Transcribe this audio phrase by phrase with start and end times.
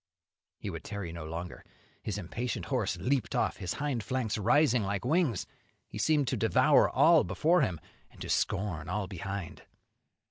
[0.57, 1.63] He would tarry no longer.
[2.01, 5.45] His impatient horse leaped off, his hind flanks rising like wings
[5.87, 9.61] he seemed to devour all before him and to scorn all behind.